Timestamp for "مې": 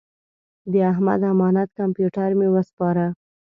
2.39-2.47